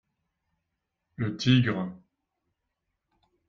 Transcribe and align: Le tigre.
Le 1.15 1.37
tigre. 1.37 1.93